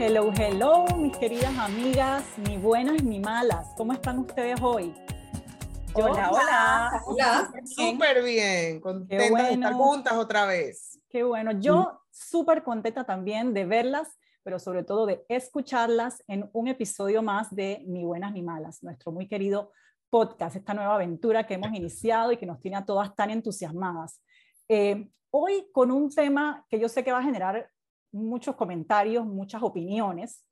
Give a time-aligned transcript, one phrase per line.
[0.00, 3.74] Hello, hello, mis queridas amigas, ni buenas ni malas.
[3.76, 4.94] ¿Cómo están ustedes hoy?
[5.92, 7.02] hola, hola.
[7.04, 8.80] Hola, súper bien.
[8.80, 11.00] Contenta de estar juntas otra vez.
[11.10, 11.50] Qué bueno.
[11.50, 17.52] Yo súper contenta también de verlas, pero sobre todo de escucharlas en un episodio más
[17.52, 19.72] de Ni buenas ni malas, nuestro muy querido
[20.10, 24.22] podcast, esta nueva aventura que hemos iniciado y que nos tiene a todas tan entusiasmadas.
[24.68, 27.68] Eh, hoy con un tema que yo sé que va a generar
[28.12, 30.44] muchos comentarios, muchas opiniones,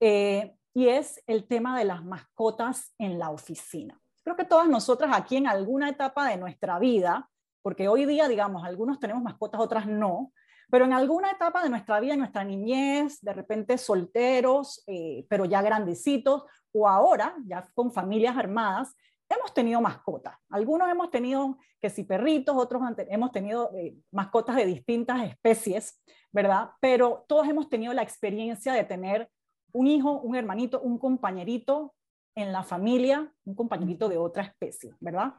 [0.00, 4.00] eh, y es el tema de las mascotas en la oficina.
[4.24, 7.28] Creo que todas nosotras aquí en alguna etapa de nuestra vida,
[7.62, 10.32] porque hoy día, digamos, algunos tenemos mascotas, otras no,
[10.70, 15.60] pero en alguna etapa de nuestra vida, nuestra niñez, de repente solteros, eh, pero ya
[15.60, 18.94] grandecitos, o ahora, ya con familias armadas,
[19.32, 20.34] hemos tenido mascotas.
[20.50, 26.00] Algunos hemos tenido que si perritos, otros hemos tenido eh, mascotas de distintas especies,
[26.30, 26.70] ¿verdad?
[26.80, 29.30] Pero todos hemos tenido la experiencia de tener
[29.72, 31.94] un hijo, un hermanito, un compañerito
[32.34, 35.34] en la familia, un compañerito de otra especie, ¿verdad?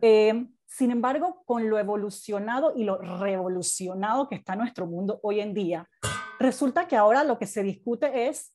[0.00, 5.52] Eh, sin embargo, con lo evolucionado y lo revolucionado que está nuestro mundo hoy en
[5.52, 5.88] día,
[6.38, 8.54] resulta que ahora lo que se discute es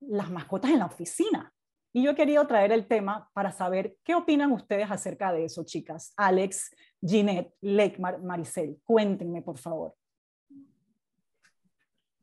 [0.00, 1.51] las mascotas en la oficina.
[1.92, 5.62] Y yo he querido traer el tema para saber qué opinan ustedes acerca de eso,
[5.64, 6.14] chicas.
[6.16, 9.94] Alex, Ginette, Lake, Maricel, cuéntenme, por favor.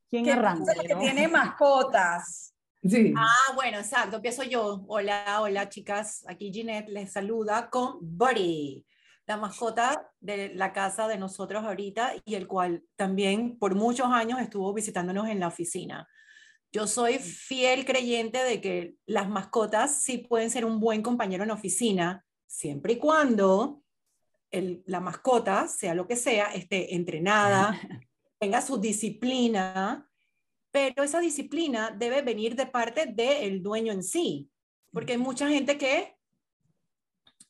[0.09, 0.73] ¿Quién arranca?
[0.73, 2.55] que tiene mascotas.
[2.81, 3.13] Sí.
[3.17, 4.15] Ah, bueno, exacto.
[4.15, 4.85] Empiezo yo.
[4.87, 6.23] Hola, hola, chicas.
[6.29, 8.85] Aquí Ginette les saluda con Buddy,
[9.25, 14.39] la mascota de la casa de nosotros ahorita y el cual también por muchos años
[14.39, 16.07] estuvo visitándonos en la oficina.
[16.71, 21.51] Yo soy fiel creyente de que las mascotas sí pueden ser un buen compañero en
[21.51, 23.81] oficina, siempre y cuando
[24.51, 27.79] la mascota, sea lo que sea, esté entrenada,
[28.39, 30.09] tenga su disciplina,
[30.71, 34.49] pero esa disciplina debe venir de parte del dueño en sí,
[34.91, 36.15] porque hay mucha gente que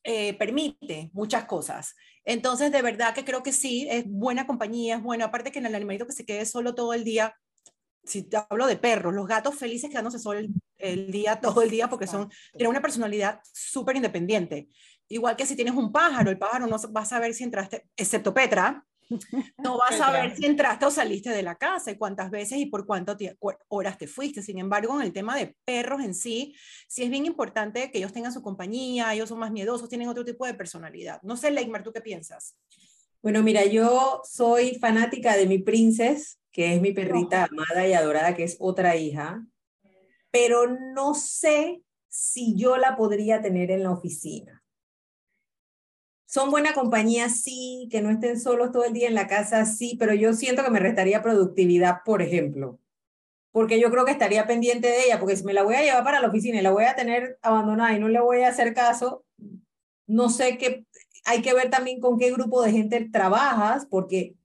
[0.04, 1.96] eh, permite muchas cosas.
[2.24, 5.66] Entonces, de verdad que creo que sí, es buena compañía, es bueno, aparte que en
[5.66, 7.36] el animalito que se quede solo todo el día,
[8.10, 10.40] si te hablo de perros, los gatos felices quedándose solo
[10.78, 14.68] el, día, todo el día, porque son, tienen una personalidad súper independiente.
[15.08, 18.34] Igual que si tienes un pájaro, el pájaro no va a saber si entraste, excepto
[18.34, 18.86] Petra,
[19.58, 22.68] no vas a ver si entraste o saliste de la casa y cuántas veces y
[22.68, 23.18] por cuántas
[23.68, 24.42] horas te fuiste.
[24.42, 26.56] Sin embargo, en el tema de perros en sí,
[26.88, 30.26] sí es bien importante que ellos tengan su compañía, ellos son más miedosos, tienen otro
[30.26, 31.20] tipo de personalidad.
[31.24, 32.56] No sé, Leymar, ¿tú qué piensas?
[33.22, 38.36] Bueno, mira, yo soy fanática de mi princesa que es mi perrita amada y adorada,
[38.36, 39.46] que es otra hija,
[40.32, 44.64] pero no sé si yo la podría tener en la oficina.
[46.26, 49.96] Son buena compañía, sí, que no estén solos todo el día en la casa, sí,
[50.00, 52.80] pero yo siento que me restaría productividad, por ejemplo,
[53.52, 56.04] porque yo creo que estaría pendiente de ella, porque si me la voy a llevar
[56.04, 58.76] para la oficina y la voy a tener abandonada y no le voy a hacer
[58.76, 59.26] caso,
[60.06, 60.86] no sé qué,
[61.26, 64.36] hay que ver también con qué grupo de gente trabajas, porque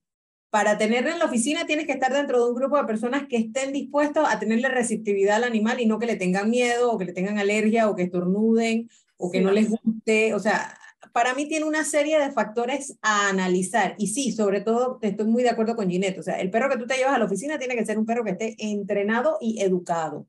[0.55, 3.39] para tenerla en la oficina tienes que estar dentro de un grupo de personas que
[3.39, 7.07] estén dispuestos a tenerle receptividad al animal y no que le tengan miedo o que
[7.07, 10.33] le tengan alergia o que estornuden o que no les guste.
[10.33, 10.79] O sea,
[11.13, 13.97] para mí tiene una serie de factores a analizar.
[13.99, 16.21] Y sí, sobre todo, estoy muy de acuerdo con Ginette.
[16.21, 18.07] O sea, el perro que tú te llevas a la oficina tiene que ser un
[18.07, 20.29] perro que esté entrenado y educado.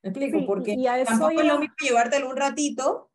[0.00, 0.46] ¿Me explico?
[0.46, 3.10] Porque tampoco es lo mismo llevártelo un ratito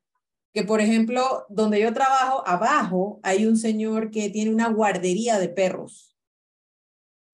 [0.53, 5.47] que, por ejemplo, donde yo trabajo, abajo hay un señor que tiene una guardería de
[5.47, 6.10] perros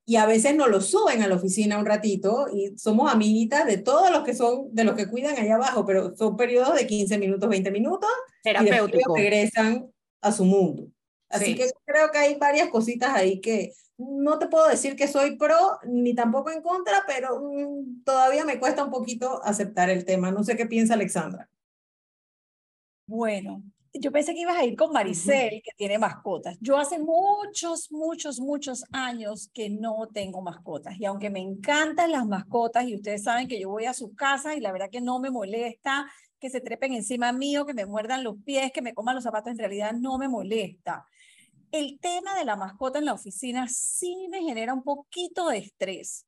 [0.10, 3.78] y a veces nos lo suben a la oficina un ratito y somos amiguitas de
[3.78, 7.18] todos los que son, de los que cuidan allá abajo, pero son periodos de 15
[7.18, 8.10] minutos, 20 minutos
[8.42, 9.18] terapéutico.
[9.18, 9.92] y regresan
[10.22, 10.88] a su mundo.
[11.28, 15.36] Así que creo que hay varias cositas ahí que no te puedo decir que soy
[15.36, 20.32] pro ni tampoco en contra, pero mm, todavía me cuesta un poquito aceptar el tema.
[20.32, 21.50] No sé qué piensa Alexandra.
[23.08, 23.62] Bueno,
[23.94, 26.58] yo pensé que ibas a ir con Maricel, que tiene mascotas.
[26.62, 31.00] Yo hace muchos, muchos, muchos años que no tengo mascotas.
[31.00, 34.56] Y aunque me encantan las mascotas, y ustedes saben que yo voy a su casa
[34.56, 36.06] y la verdad que no me molesta
[36.40, 39.52] que se trepen encima mío, que me muerdan los pies, que me coman los zapatos,
[39.52, 41.06] en realidad no me molesta.
[41.72, 46.27] El tema de la mascota en la oficina sí me genera un poquito de estrés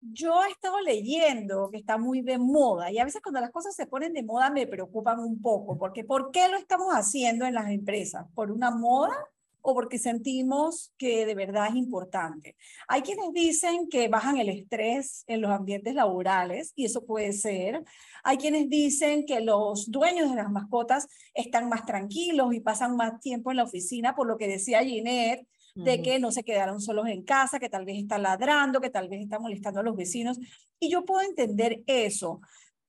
[0.00, 3.74] yo he estado leyendo que está muy de moda y a veces cuando las cosas
[3.74, 7.54] se ponen de moda me preocupan un poco, porque ¿por qué lo estamos haciendo en
[7.54, 8.26] las empresas?
[8.34, 9.16] ¿Por una moda
[9.62, 12.56] o porque sentimos que de verdad es importante?
[12.88, 17.82] Hay quienes dicen que bajan el estrés en los ambientes laborales y eso puede ser.
[18.22, 23.20] Hay quienes dicen que los dueños de las mascotas están más tranquilos y pasan más
[23.20, 27.06] tiempo en la oficina, por lo que decía Ginette, de que no se quedaron solos
[27.08, 30.38] en casa, que tal vez está ladrando, que tal vez está molestando a los vecinos.
[30.80, 32.40] Y yo puedo entender eso.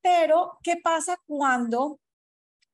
[0.01, 1.99] Pero, ¿qué pasa cuando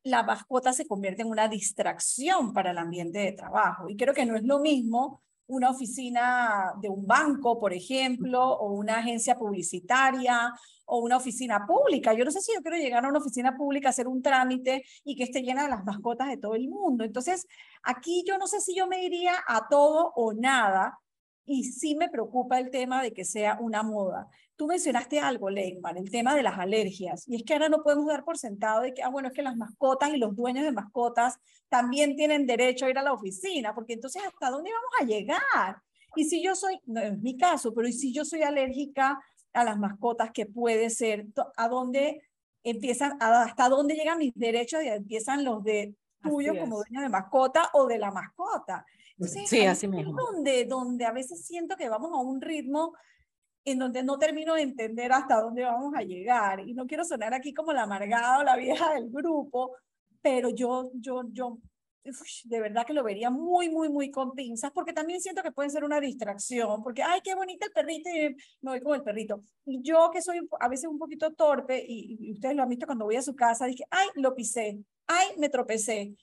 [0.04, 3.89] la mascota se convierte en una distracción para el ambiente de trabajo?
[3.89, 8.71] Y creo que no es lo mismo una oficina de un banco, por ejemplo, o
[8.74, 10.54] una agencia publicitaria,
[10.86, 12.14] o una oficina pública.
[12.14, 15.16] Yo no sé si yo quiero llegar a una oficina pública hacer un trámite y
[15.16, 17.04] que esté llena de las mascotas de todo el mundo.
[17.04, 17.48] Entonces,
[17.84, 21.00] aquí yo no sé si yo me iría a todo o nada,
[21.46, 24.30] y sí me preocupa el tema de que sea una moda.
[24.56, 27.28] Tú mencionaste algo, Leigman, el tema de las alergias.
[27.28, 29.42] Y es que ahora no podemos dar por sentado de que, ah, bueno, es que
[29.42, 31.40] las mascotas y los dueños de mascotas
[31.70, 35.82] también tienen derecho a ir a la oficina, porque entonces, ¿hasta dónde vamos a llegar?
[36.16, 39.20] Y si yo soy, no es mi caso, pero ¿y si yo soy alérgica
[39.54, 41.28] a las mascotas, que puede ser?
[41.56, 42.22] ¿A dónde
[42.64, 47.70] empiezan, hasta dónde llegan mis derechos y empiezan los de tuyo como dueño de mascota
[47.74, 48.86] o de la mascota?
[49.20, 50.14] sí, así mismo.
[50.14, 52.94] Donde, donde a veces siento que vamos a un ritmo
[53.66, 56.68] en donde no termino de entender hasta dónde vamos a llegar.
[56.68, 59.76] Y no quiero sonar aquí como la amargada o la vieja del grupo,
[60.22, 61.58] pero yo, yo, yo,
[62.04, 65.70] de verdad que lo vería muy, muy, muy con pinzas, porque también siento que puede
[65.70, 69.42] ser una distracción, porque, ay, qué bonito el perrito, y me voy con el perrito.
[69.66, 72.86] Y yo que soy a veces un poquito torpe, y, y ustedes lo han visto
[72.86, 76.16] cuando voy a su casa, dije, ay, lo pisé, ay, me tropecé.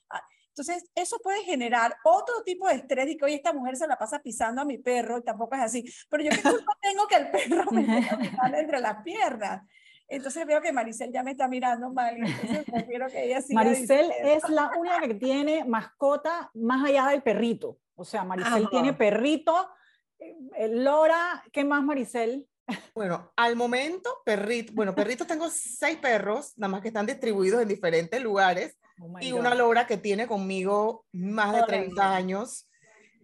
[0.50, 3.96] Entonces, eso puede generar otro tipo de estrés de que, oye, esta mujer se la
[3.96, 5.84] pasa pisando a mi perro y tampoco es así.
[6.08, 9.62] Pero yo qué culpa tengo que el perro me esté entre las piernas.
[10.10, 14.10] Entonces veo que Maricel ya me está mirando mal, entonces prefiero que ella siga Maricel
[14.24, 17.78] es la única que tiene mascota más allá del perrito.
[17.94, 19.70] O sea, Maricel tiene perrito,
[20.18, 22.48] eh, Lora, ¿qué más Maricel?
[22.94, 27.68] Bueno, al momento, perrito, bueno, perritos tengo seis perros, nada más que están distribuidos en
[27.68, 28.76] diferentes lugares.
[29.00, 32.68] Oh y una Lora que tiene conmigo más de 30 años.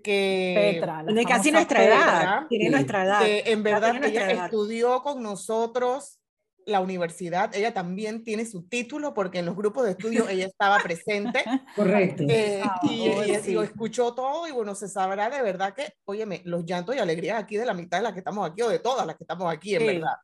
[0.02, 2.46] Que Petra, de casi nuestra edad.
[2.48, 3.20] Tiene nuestra edad.
[3.20, 6.20] Que en verdad ella estudió con nosotros
[6.66, 10.78] la universidad, ella también tiene su título porque en los grupos de estudio ella estaba
[10.80, 11.44] presente.
[11.76, 12.24] Correcto.
[12.28, 16.64] Eh, ah, y, lo escuchó todo y bueno, se sabrá de verdad que, óyeme, los
[16.66, 19.06] llantos y alegrías aquí de la mitad de las que estamos aquí o de todas
[19.06, 20.16] las que estamos aquí, en verdad.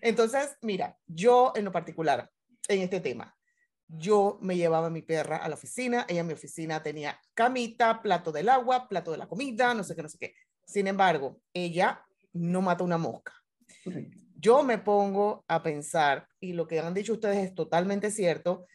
[0.00, 2.30] Entonces, mira, yo en lo particular,
[2.66, 3.36] en este tema,
[3.86, 8.00] yo me llevaba a mi perra a la oficina, ella en mi oficina tenía camita,
[8.00, 10.34] plato del agua, plato de la comida, no sé qué, no sé qué.
[10.66, 12.02] Sin embargo, ella
[12.32, 13.34] no mata una mosca.
[14.44, 18.66] Yo me pongo a pensar, y lo que han dicho ustedes es totalmente cierto,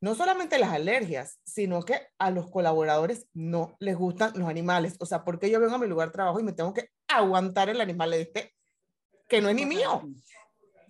[0.00, 4.96] no solamente las alergias, sino que a los colaboradores no les gustan los animales.
[4.98, 7.68] O sea, porque yo vengo a mi lugar de trabajo y me tengo que aguantar
[7.68, 8.52] el animal de este
[9.28, 10.02] que no es ni mío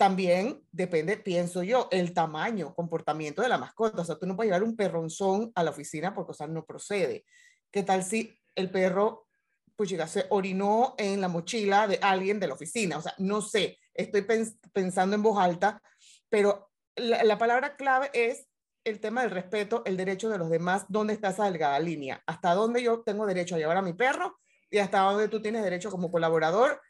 [0.02, 4.02] también depende, pienso yo, el tamaño, comportamiento de la mascota.
[4.02, 6.64] O sea, tú no puedes llevar un perronzón a la oficina porque, o sea, no
[6.64, 7.24] procede.
[7.70, 9.28] ¿Qué tal si el perro,
[9.76, 12.98] pues llega, se orinó en la mochila de alguien de la oficina?
[12.98, 14.26] O sea, no sé, estoy
[14.72, 15.82] pensando en voz alta,
[16.28, 18.48] pero la, la, palabra clave es
[18.84, 22.54] el tema del respeto, el derecho de los demás, dónde está esa delgada línea, hasta
[22.54, 24.38] dónde yo tengo derecho a llevar a mi perro
[24.70, 26.80] y hasta dónde tú tienes derecho como colaborador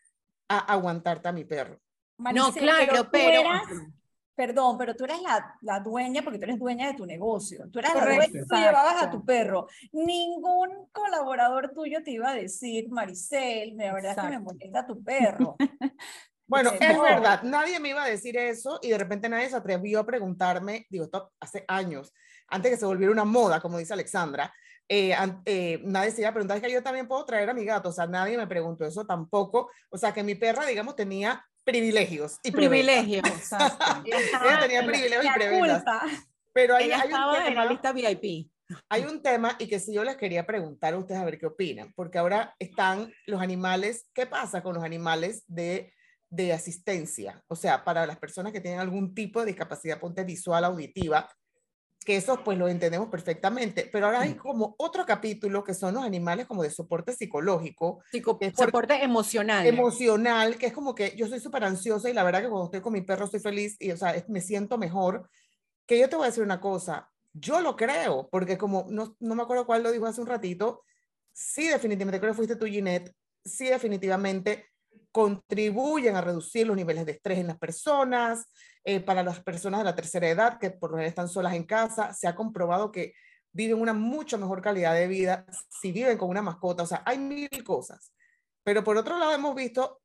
[0.49, 1.81] a aguantarte a mi perro
[2.31, 3.51] no, claro, pero...
[4.35, 7.69] perdón, pero tú eres la, la, dueña porque tú eres dueña de tu negocio.
[7.73, 9.67] Tú eras la dueña, tú llevabas a tu perro.
[9.93, 15.03] Ningún colaborador tuyo te iba a decir, Maricel, la verdad es que me molesta tu
[15.03, 15.57] perro.
[16.53, 20.01] Bueno, es verdad, nadie me iba a decir eso y de repente nadie se atrevió
[20.01, 22.13] a preguntarme, digo, esto hace años,
[22.49, 24.53] antes que se volviera una moda, como dice Alexandra,
[24.87, 25.17] eh,
[25.47, 27.89] eh, nadie se iba a preguntar, es que yo también puedo traer a mi gato,
[27.89, 32.37] o sea, nadie me preguntó eso tampoco, o sea, que mi perra, digamos, tenía privilegios
[32.43, 33.25] y privilegios.
[34.05, 35.83] Ella tenía privilegios y privilegios.
[36.53, 38.51] Pero hay, hay un tema, en la lista VIP.
[38.91, 41.47] Hay un tema y que si yo les quería preguntar a ustedes a ver qué
[41.47, 45.95] opinan, porque ahora están los animales, ¿qué pasa con los animales de,
[46.33, 47.45] de asistencia?
[47.47, 51.29] O sea, para las personas que tienen algún tipo de discapacidad, ponte visual, auditiva,
[52.05, 56.03] que eso pues lo entendemos perfectamente, pero ahora hay como otro capítulo que son los
[56.03, 58.03] animales como de soporte psicológico.
[58.57, 59.67] soporte emocional.
[59.67, 62.81] Emocional, que es como que yo soy súper ansiosa y la verdad que cuando estoy
[62.81, 65.29] con mi perro estoy feliz y o sea, me siento mejor.
[65.87, 69.35] Que yo te voy a decir una cosa, yo lo creo, porque como no, no
[69.35, 70.83] me acuerdo cuál lo dijo hace un ratito,
[71.31, 74.72] sí definitivamente, creo que fuiste tú Ginette, sí definitivamente
[75.13, 78.47] contribuyen a reducir los niveles de estrés en las personas,
[78.85, 81.65] eh, para las personas de la tercera edad que por lo general están solas en
[81.65, 83.15] casa, se ha comprobado que
[83.53, 85.45] viven una mucho mejor calidad de vida
[85.81, 88.13] si viven con una mascota, o sea, hay mil cosas.
[88.65, 90.01] Pero por otro lado hemos visto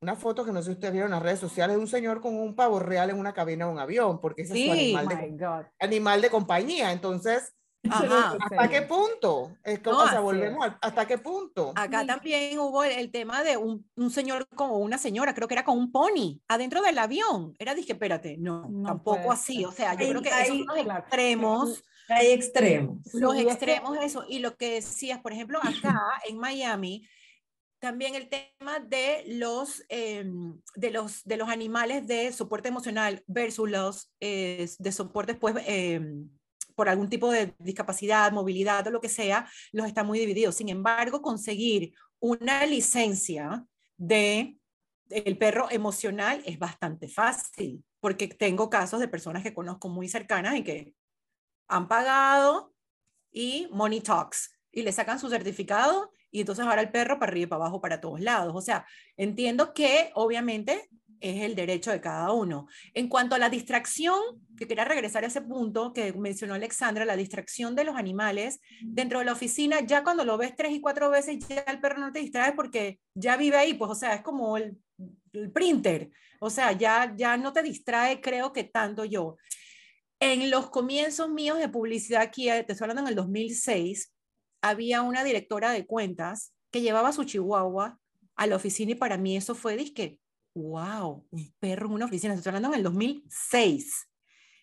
[0.00, 2.20] una foto que no sé si ustedes vieron en las redes sociales de un señor
[2.20, 5.08] con un pavo real en una cabina de un avión, porque ese es su animal
[5.08, 6.92] de, animal de compañía.
[6.92, 7.54] Entonces,
[7.90, 8.36] Ajá.
[8.40, 9.56] ¿Hasta qué punto?
[9.62, 11.72] Es como, No, o sea, volvemos hasta qué punto.
[11.76, 12.06] Acá Sí.
[12.06, 15.54] también hubo el, el tema de un, un señor con o una señora, creo que
[15.54, 17.54] era con un pony, adentro del avión.
[17.58, 19.56] Era, dije, espérate, no, No tampoco así.
[19.56, 19.66] ser.
[19.66, 22.98] O sea, yo Hay- creo que hay- esos son los extremos, Hay extremos.
[23.12, 24.24] los Sí, es extremos, eso.
[24.28, 25.62] Y lo que decías, por ejemplo, acá
[26.28, 27.06] en Miami,
[27.80, 33.70] también el tema de los, em, de los, de los animales de soporte emocional versus
[33.70, 36.30] los eh, de soporte pues, em,
[36.74, 40.56] por algún tipo de discapacidad, movilidad o lo que sea, los está muy divididos.
[40.56, 43.64] Sin embargo, conseguir una licencia
[43.96, 44.56] de
[45.10, 50.56] el perro emocional es bastante fácil, porque tengo casos de personas que conozco muy cercanas
[50.56, 50.94] y que
[51.68, 52.74] han pagado
[53.30, 57.44] y money talks y le sacan su certificado y entonces ahora el perro para arriba
[57.44, 58.52] y para abajo para todos lados.
[58.56, 60.88] O sea, entiendo que obviamente
[61.20, 62.66] es el derecho de cada uno.
[62.92, 64.20] En cuanto a la distracción,
[64.56, 69.18] que quería regresar a ese punto que mencionó Alexandra, la distracción de los animales dentro
[69.18, 72.12] de la oficina, ya cuando lo ves tres y cuatro veces, ya el perro no
[72.12, 74.76] te distrae porque ya vive ahí, pues o sea, es como el,
[75.32, 79.36] el printer, o sea, ya, ya no te distrae, creo que tanto yo.
[80.20, 84.12] En los comienzos míos de publicidad aquí, eh, te estoy hablando en el 2006,
[84.62, 87.98] había una directora de cuentas que llevaba su chihuahua
[88.36, 90.18] a la oficina y para mí eso fue disque,
[90.54, 94.08] wow, un perro en una oficina, estoy hablando en el 2006.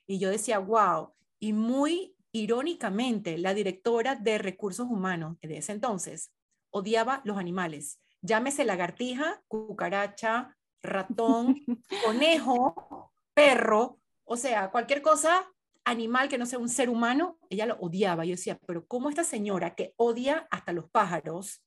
[0.07, 6.31] Y yo decía, wow, y muy irónicamente, la directora de recursos humanos de ese entonces
[6.69, 7.99] odiaba los animales.
[8.21, 11.61] Llámese lagartija, cucaracha, ratón,
[12.05, 15.45] conejo, perro, o sea, cualquier cosa
[15.83, 18.23] animal que no sea un ser humano, ella lo odiaba.
[18.23, 21.63] Yo decía, pero ¿cómo esta señora que odia hasta los pájaros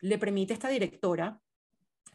[0.00, 1.40] le permite a esta directora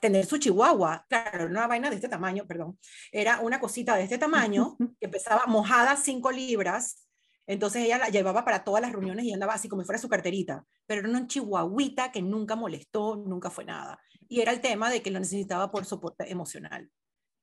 [0.03, 1.05] tener su chihuahua?
[1.07, 2.77] Claro, una vaina de este tamaño, perdón,
[3.09, 7.07] era una cosita de este tamaño que pesaba mojada 5 libras.
[7.47, 10.09] Entonces ella la llevaba para todas las reuniones y andaba así como si fuera su
[10.09, 13.97] carterita, pero era una chihuahuita que nunca molestó, nunca fue nada.
[14.27, 16.89] Y era el tema de que lo necesitaba por soporte emocional.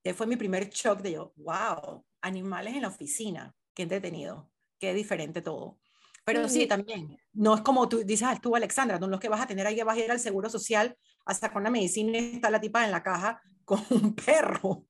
[0.05, 4.93] Ese fue mi primer shock de yo, wow, animales en la oficina, qué entretenido, qué
[4.93, 5.79] diferente todo.
[6.25, 9.47] Pero sí, también, no es como tú dices tú, Alexandra, no es que vas a
[9.47, 12.51] tener ahí que vas a ir al seguro social hasta con la medicina y está
[12.51, 14.85] la tipa en la caja con un perro.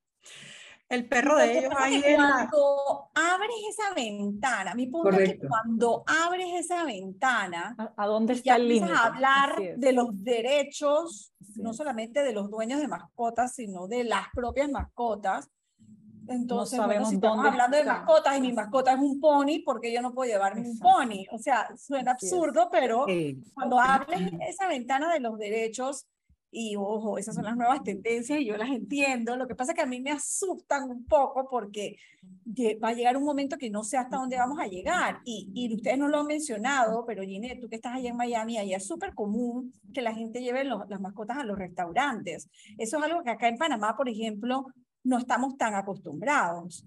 [0.88, 5.46] El perro de ellos ahí la- cuando abres esa ventana, mi punto es que Correcto.
[5.49, 8.92] cuando abres esa ventana, ¿A, a dónde ya está el límite?
[8.92, 14.26] a hablar de los derechos, no solamente de los dueños de mascotas, sino de las
[14.34, 15.49] propias mascotas.
[16.34, 17.92] Entonces, bueno, sabemos si estamos dónde hablando de está.
[17.94, 21.25] mascotas y mi mascota es un pony, porque yo no puedo llevarme un pony?
[21.32, 22.32] O sea, suena Así es.
[22.32, 23.37] absurdo, pero Sí.
[23.54, 26.06] cuando abres esa ventana de los derechos,
[26.52, 29.76] y ojo, esas son las nuevas tendencias y yo las entiendo, lo que pasa es
[29.76, 31.94] que a mí me asustan un poco porque
[32.82, 35.20] va a llegar un momento que no sé hasta dónde vamos a llegar.
[35.25, 38.58] Y, y ustedes no lo han mencionado, pero Ginette, tú que estás allá en Miami,
[38.58, 42.49] allá es súper común que la gente lleve los- las mascotas a los restaurantes.
[42.78, 44.66] Eso es algo que acá en Panamá, por ejemplo,
[45.04, 46.87] no estamos tan acostumbrados.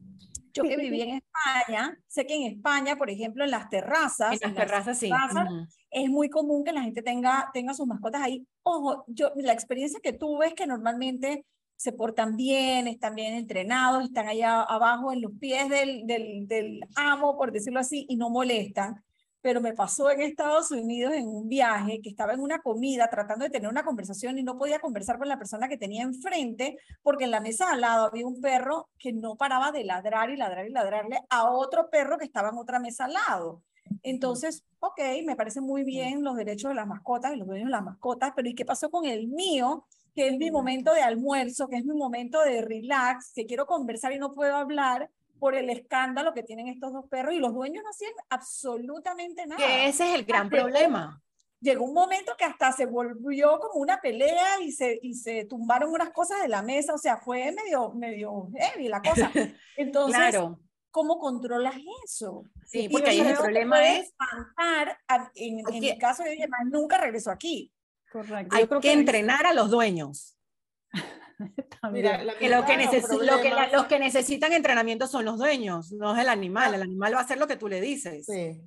[0.53, 4.39] Yo que viví en España, sé que en España, por ejemplo, en las terrazas, En
[4.49, 5.09] las terrazas, sí.
[5.09, 5.49] terrazas,
[5.89, 8.45] es muy común que la gente tenga, tenga sus mascotas ahí.
[8.61, 14.03] Ojo, yo, la experiencia que tuve es que normalmente se portan bien, están bien entrenados,
[14.03, 18.29] están allá abajo en los pies del, del, del amo, por decirlo así, y no
[18.29, 19.03] molestan.
[19.43, 23.43] Pero me pasó en Estados Unidos en un viaje que estaba en una comida tratando
[23.43, 27.25] de tener una conversación y no podía conversar con la persona que tenía enfrente porque
[27.25, 30.65] en la mesa al lado había un perro que no paraba de ladrar y ladrar
[30.65, 33.61] y ladrarle a otro perro que estaba en otra mesa al lado.
[34.01, 37.71] Entonces, ok, me parecen muy bien los derechos de las mascotas y los dueños de
[37.71, 39.85] las mascotas, pero ¿y qué pasó con el mío?
[40.15, 44.13] Que es mi momento de almuerzo, que es mi momento de relax, que quiero conversar
[44.13, 45.09] y no puedo hablar
[45.43, 49.57] por el escándalo que tienen estos dos perros y los dueños no hacían absolutamente nada.
[49.57, 51.21] Que ese es el gran Pero- problema.
[51.59, 55.91] Llegó un momento que hasta se volvió como una pelea y se, y se tumbaron
[55.91, 59.29] unas cosas de la mesa, o sea, fue medio, medio heavy la cosa.
[59.77, 60.59] Entonces, Claro.
[60.89, 62.43] ¿cómo controlas eso?
[62.65, 64.97] Sí, porque ahí el que problema es espantar
[65.35, 67.69] en, en mi que- caso, yo dije, "Más nunca regresó aquí.
[68.09, 68.55] Correcto.
[68.55, 70.37] hay creo que entrenar a los dueños.
[71.91, 75.25] Mira, la Que, lo que, neces- los lo que la- los que necesitan entrenamiento son
[75.25, 76.73] los dueños, no es el animal.
[76.73, 76.75] Ah.
[76.77, 78.25] El animal va a hacer lo que tú le dices.
[78.25, 78.61] Sí.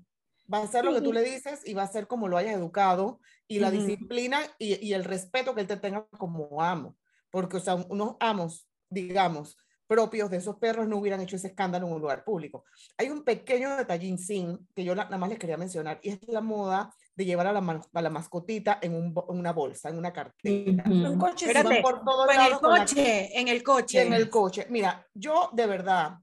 [0.53, 2.55] Va a ser lo que tú le dices y va a ser como lo hayas
[2.55, 3.79] educado y la Ujú.
[3.79, 6.97] disciplina y, y el respeto que él te tenga como amo.
[7.31, 9.57] Porque, o sea, unos amos, digamos,
[9.89, 12.65] propios de esos perros no hubieran hecho ese escándalo en un lugar público.
[12.97, 16.19] Hay un pequeño detallín sin que yo na- nada más les quería mencionar y es
[16.29, 19.97] la moda de llevar a la, a la mascotita en, un en una bolsa, en
[19.99, 20.85] una cartera.
[20.87, 21.19] Un Ujú.
[21.19, 24.03] coche Espérate, por todos en el con la- coche, en el coche.
[24.03, 24.67] en el coche.
[24.69, 26.19] Mira, yo de verdad,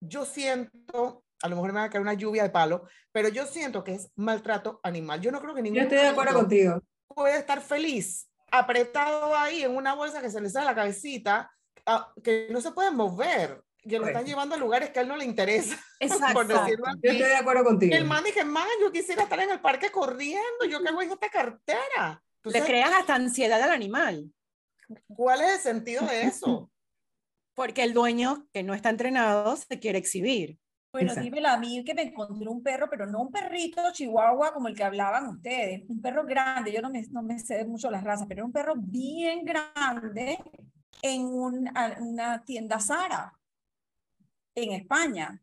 [0.00, 2.82] yo siento a lo mejor me va a caer una lluvia de palo,
[3.12, 5.20] pero yo siento que es maltrato animal.
[5.20, 6.80] Yo no creo que ningún Yo estoy de acuerdo contigo.
[7.06, 11.48] puede estar feliz apretado ahí en una bolsa que se le sale la cabecita,
[11.86, 14.28] ah, que no se puede mover, que lo están Correcto.
[14.28, 16.34] llevando a lugares que a él no le interesa, Exacto.
[16.34, 17.94] por decirlo Yo estoy de acuerdo contigo.
[17.96, 21.10] El man dije, man, yo quisiera estar en el parque corriendo, yo qué hago en
[21.12, 22.22] esta cartera.
[22.44, 24.32] Le Entonces, creas hasta ansiedad al animal.
[25.08, 26.70] ¿cuál es el sentido de eso?
[27.54, 30.58] Porque el dueño que no está entrenado se quiere exhibir.
[30.90, 31.24] Bueno, Exacto.
[31.24, 34.74] dímelo a mí que me encontré un perro, pero no un perrito chihuahua como el
[34.76, 38.26] que hablaban ustedes, un perro grande, yo no me, no me sé mucho las razas,
[38.26, 40.38] pero era un perro bien grande
[41.02, 43.37] en un- una tienda Zara
[44.64, 45.42] en España.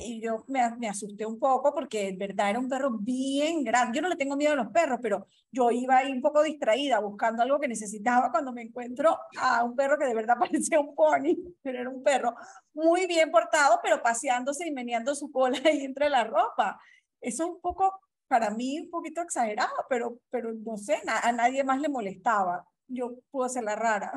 [0.00, 3.96] Y yo me, me asusté un poco porque en verdad era un perro bien grande.
[3.96, 6.98] Yo no le tengo miedo a los perros, pero yo iba ahí un poco distraída
[6.98, 10.94] buscando algo que necesitaba cuando me encuentro a un perro que de verdad parecía un
[10.94, 12.34] pony, pero era un perro
[12.74, 16.78] muy bien portado, pero paseándose y meneando su cola ahí entre la ropa.
[17.20, 21.64] Eso es un poco, para mí, un poquito exagerado, pero, pero no sé, a nadie
[21.64, 22.66] más le molestaba.
[22.86, 24.12] Yo puedo ser la rara.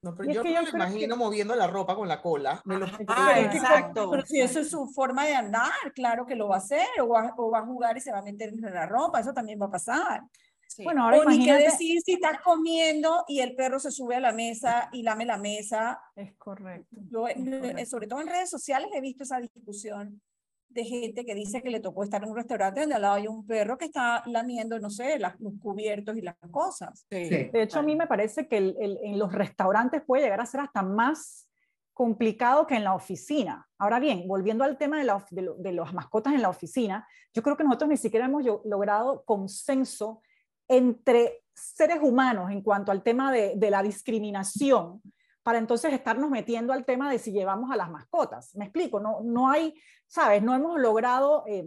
[0.00, 2.60] No, pero es yo que me yo creo imagino moviendo la ropa con la cola.
[2.64, 4.10] Me lo Ah, Pero que exacto.
[4.10, 7.08] Pero si eso es su forma de andar, claro que lo va a hacer, o
[7.08, 9.60] va, o va a jugar y se va a meter entre la ropa, eso también
[9.60, 10.22] va a pasar.
[10.68, 10.84] Sí.
[10.84, 11.64] Bueno, ahora o ni qué imagínate.
[11.64, 15.38] decir si estás comiendo y el perro se sube a la mesa y lame la
[15.38, 16.00] mesa.
[16.14, 16.96] Es correcto.
[17.10, 17.86] Yo, Es eh, correcto.
[17.86, 20.22] sobre todo en redes sociales, he visto esa discusión
[20.70, 23.26] de gente que dice que le tocó estar en un restaurante donde al lado hay
[23.26, 27.06] un perro que está lamiendo, no sé, las- los cubiertos y las cosas.
[27.10, 27.24] Sí.
[27.24, 27.44] Sí.
[27.52, 30.46] De hecho, a mí me parece que el- el- en los restaurantes puede llegar a
[30.46, 31.48] ser hasta más
[31.94, 33.66] complicado que en la oficina.
[33.78, 36.48] Ahora bien, volviendo al tema de, la of- de, lo- de las mascotas en la
[36.50, 40.22] oficina, yo creo que nosotros ni siquiera hemos yo- logrado consenso
[40.68, 45.00] entre seres humanos en cuanto al tema de, de la discriminación
[45.42, 48.54] para entonces estarnos metiendo al tema de si llevamos a las mascotas.
[48.56, 49.74] Me explico, no, no hay,
[50.06, 51.64] sabes, no hemos logrado eh,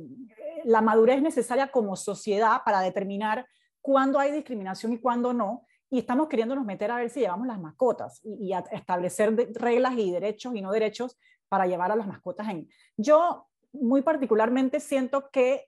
[0.63, 3.47] la madurez necesaria como sociedad para determinar
[3.81, 7.59] cuándo hay discriminación y cuándo no, y estamos queriéndonos meter a ver si llevamos las
[7.59, 11.17] mascotas y, establecer reglas y derechos y no derechos
[11.49, 12.69] para llevar a las mascotas en.
[12.95, 15.67] Yo muy particularmente siento que,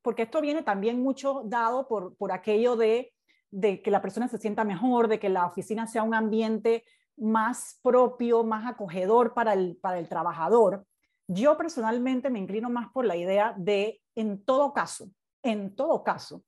[0.00, 3.12] porque esto viene también mucho dado por, por aquello de,
[3.50, 6.84] de que la persona se sienta mejor, de que la oficina sea un ambiente
[7.16, 10.86] más propio, más acogedor para el, para el trabajador.
[11.28, 15.10] Yo personalmente me inclino más por la idea de, en todo caso,
[15.42, 16.44] en todo caso,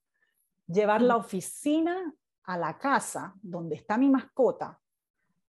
[0.67, 4.79] llevar la oficina a la casa donde está mi mascota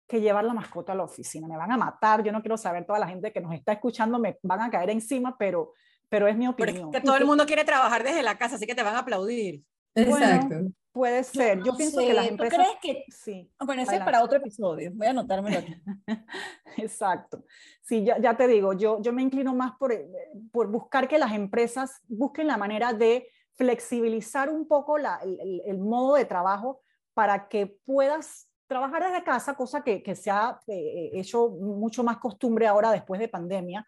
[0.07, 1.47] que llevar la mascota a la oficina.
[1.47, 4.19] Me van a matar, yo no quiero saber, toda la gente que nos está escuchando
[4.19, 5.73] me van a caer encima, pero,
[6.09, 6.91] pero es mi Pero es opinión.
[6.91, 9.63] que todo el mundo quiere trabajar desde la casa, así que te van a aplaudir.
[9.95, 10.55] Exacto.
[10.93, 12.67] Puede ser, yo, no pienso que las sé, ¿tú empresas...
[12.79, 14.91] crees que- Sí, Bueno, ese es para otro episodio.
[14.93, 15.73] Voy a anotármelo aquí.
[16.77, 17.43] exacto.
[17.81, 20.07] Sí, ya, ya te digo, yo, yo me inclino más por, eh,
[20.51, 25.61] por buscar que las empresas busquen la manera de flexibilizar un poco la- el, el-
[25.65, 26.81] el modo de trabajo
[27.15, 32.17] para que puedas trabajar desde casa, cosa que, que se ha eh, hecho mucho más
[32.17, 33.85] costumbre ahora después de pandemia,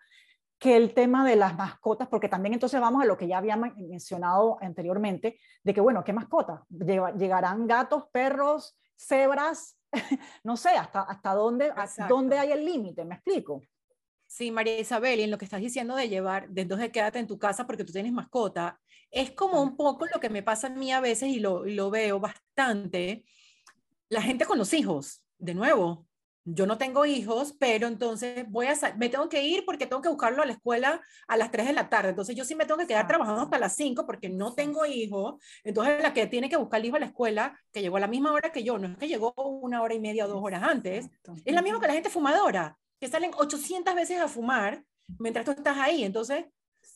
[0.58, 3.58] que el tema de las mascotas, porque también entonces vamos a lo que ya había
[3.58, 6.62] men- mencionado anteriormente, de que, bueno, ¿qué mascotas?
[6.70, 9.78] Llega- ¿Llegarán gatos, perros, cebras?
[10.44, 11.72] no sé, ¿hasta, hasta dónde,
[12.08, 13.04] dónde hay el límite?
[13.06, 13.62] ¿Me explico?
[14.28, 17.28] Sí, María Isabel, y en lo que estás diciendo de llevar, de entonces quédate en
[17.28, 18.80] tu casa porque tú tienes mascota,
[19.12, 21.76] es como un poco lo que me pasa a mí a veces y lo, y
[21.76, 23.26] lo veo bastante,
[24.10, 26.08] la gente con los hijos, de nuevo.
[26.47, 30.10] Yo no tengo hijos, pero entonces voy a me tengo que ir porque tengo que
[30.10, 32.10] buscarlo a la escuela a las 3 de la tarde.
[32.10, 35.41] Entonces yo sí me tengo que quedar trabajando hasta las 5 porque no tengo hijos.
[35.63, 38.08] Entonces la que tiene que buscar el hijo a la escuela, que llegó a la
[38.08, 40.62] misma hora que yo, no es que llegó una hora y media o dos horas
[40.62, 41.10] antes,
[41.43, 44.84] es la misma que la gente fumadora, que salen 800 veces a fumar
[45.17, 46.03] mientras tú estás ahí.
[46.03, 46.45] Entonces,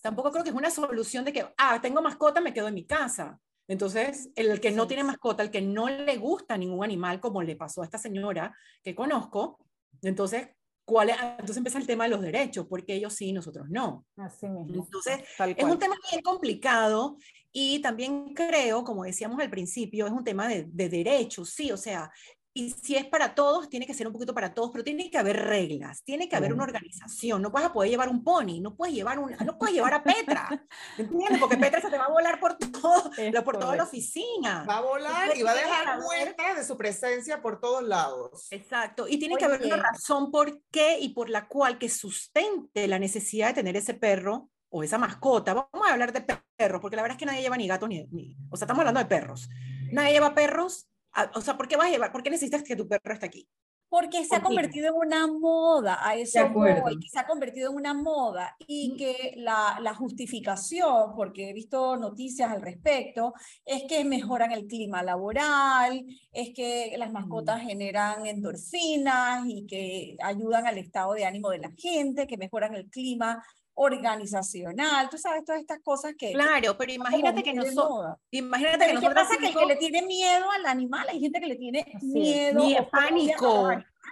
[0.01, 2.85] tampoco creo que es una solución de que, ah, tengo mascota, me quedo en mi
[2.85, 3.39] casa.
[3.69, 7.55] Entonces, el que no tiene mascota, el que no le gusta ningún animal, como le
[7.55, 8.53] pasó a esta señora
[8.83, 9.59] que conozco,
[10.01, 10.49] entonces,
[10.83, 11.15] ¿cuál es?
[11.19, 14.07] Ah, Entonces empieza el tema de los derechos, porque ellos sí, nosotros no.
[14.17, 14.83] Así mismo.
[14.85, 15.19] Entonces,
[15.55, 17.17] Es un tema bien complicado
[17.51, 21.77] y también creo, como decíamos al principio, es un tema de, de derechos, sí, o
[21.77, 22.11] sea,
[22.59, 25.17] y si es para todos, tiene que ser un poquito para todos, pero tiene que
[25.17, 28.75] haber reglas, tiene que haber una organización, no vas a poder llevar un pony, no
[28.75, 30.49] puedes llevar, un, no puedes llevar a Petra,
[30.97, 31.39] ¿entiendes?
[31.39, 34.65] Porque Petra se te va a volar por, todo, Es por toda la oficina.
[34.67, 38.47] Va a volar Entonces, y va a dejar muestras de su presencia por todos lados.
[38.51, 42.87] Exacto, y tiene que haber una razón por qué y por la cual que sustente
[42.87, 45.53] la necesidad de tener ese perro o esa mascota.
[45.53, 46.25] Vamos a hablar de
[46.57, 48.79] perros, porque la verdad es que nadie lleva ni gatos ni, ni- o sea, estamos
[48.79, 49.47] hablando de perros.
[49.91, 50.88] Nadie lleva perros,
[51.35, 52.11] o sea, ¿por qué vas a llevar?
[52.11, 53.49] ¿Por qué necesitas que tu perro esté aquí?
[53.89, 57.75] porque se ha convertido en una moda, a eso voy, que se ha convertido en
[57.75, 63.33] una moda y que la, la, justificación, porque he visto noticias al respecto,
[63.65, 70.67] es que mejoran el clima laboral, es que las mascotas generan endorfinas y que ayudan
[70.67, 73.43] al estado de ánimo de la gente, que mejoran el clima
[73.81, 76.33] organizacional, tú sabes, todas estas cosas que...
[76.33, 78.17] Claro, pero imagínate que nosotros...
[78.29, 79.13] Imagínate que nosotros...
[79.13, 79.37] ¿Qué pasa?
[79.39, 82.61] Que el que le tiene miedo al animal, hay gente que le tiene miedo...
[82.61, 83.69] Miedo, pánico,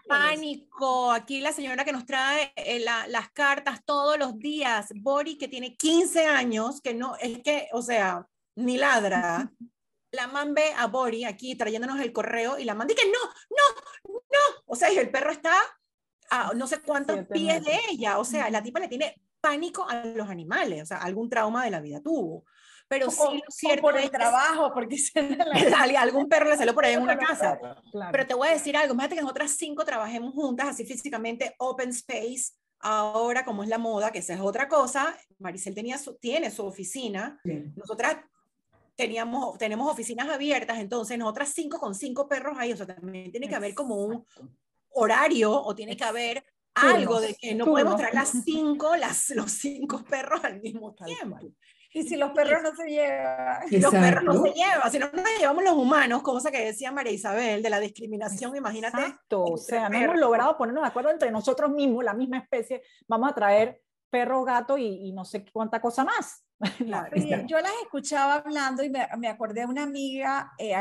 [0.07, 1.11] pánico.
[1.11, 5.75] Aquí la señora que nos trae eh, las cartas todos los días, Bori, que tiene
[5.75, 8.25] 15 años, que no, es que, o sea,
[8.55, 9.51] ni ladra.
[10.11, 13.19] La man ve a Bori aquí trayéndonos el correo y la man dice que no,
[13.49, 14.63] no, no.
[14.65, 15.53] O sea, y el perro está
[16.29, 18.17] a no sé cuántos pies de ella.
[18.17, 21.71] O sea, la tipa le tiene pánico a los animales, o sea, algún trauma de
[21.71, 22.45] la vida tuvo.
[22.87, 25.19] Pero sí, lo cierto por el trabajo, porque se
[25.97, 27.59] algún perro le salió por ahí en una casa.
[28.11, 31.89] Pero te voy a decir algo, imagínate que nosotras cinco trabajemos juntas, así físicamente, open
[31.89, 36.51] space, ahora como es la moda, que esa es otra cosa, Maricel tenía su, tiene
[36.51, 37.41] su oficina,
[37.75, 38.17] nosotras
[38.95, 43.49] teníamos, tenemos oficinas abiertas, entonces nosotras cinco con cinco perros ahí, o sea, también tiene
[43.49, 44.25] que haber como un
[44.91, 46.43] horario o tiene que haber
[46.81, 51.39] algo de que no podemos traer las cinco, las, los cinco perros al mismo tiempo.
[51.93, 53.63] Y si los perros no se llevan.
[53.71, 57.13] Los perros no se llevan, si no nos llevamos los humanos, cosa que decía María
[57.13, 58.97] Isabel de la discriminación, imagínate.
[58.97, 62.83] Exacto, o sea, no hemos logrado ponernos de acuerdo entre nosotros mismos, la misma especie,
[63.07, 66.43] vamos a traer perro, gato y, no sé cuánta cosa más.
[67.47, 70.73] yo las escuchaba hablando y me, me acordé de una amiga eh,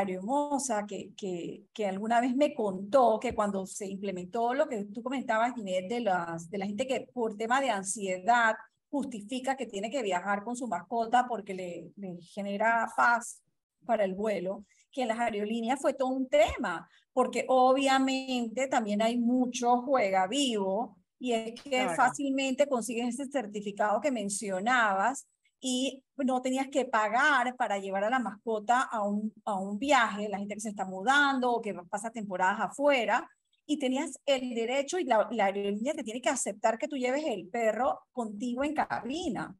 [0.89, 5.55] que, que, que, alguna vez me contó que cuando se implementó lo que tú comentabas,
[5.55, 8.55] Ginette, de, las, de la gente que por tema de ansiedad
[8.89, 13.43] justifica que tiene que viajar con su mascota porque le, le genera paz
[13.85, 19.19] para el vuelo, que en las aerolíneas fue todo un tema, porque obviamente también hay
[19.19, 25.27] mucho juega vivo y es que fácilmente consigues ese certificado que mencionabas
[25.61, 30.29] y no tenías que pagar para llevar a la mascota a un, a un viaje,
[30.29, 33.29] la gente que se está mudando o que pasa temporadas afuera,
[33.67, 37.25] y tenías el derecho y la, la aerolínea te tiene que aceptar que tú lleves
[37.27, 39.57] el perro contigo en cabina.